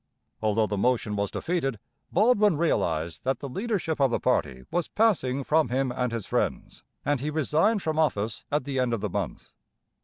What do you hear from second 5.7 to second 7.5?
and his friends, and he